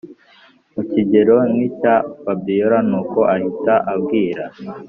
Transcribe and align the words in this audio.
mukigero 0.73 1.35
nkicya 1.51 1.95
fabiora 2.21 2.77
nuko 2.89 3.19
ahita 3.35 3.73
abwira 3.93 4.43